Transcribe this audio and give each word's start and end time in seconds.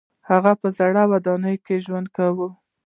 هغوی 0.29 0.55
په 0.61 0.67
زړو 0.77 1.03
ودانیو 1.11 1.63
کې 1.65 1.83
ژوند 1.85 2.07
کوي. 2.17 2.47